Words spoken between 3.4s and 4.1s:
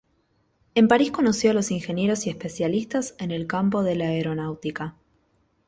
campo de la